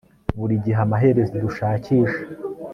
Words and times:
Buri 0.39 0.55
gihe 0.63 0.79
amaherezo 0.85 1.35
dushakisha 1.45 2.19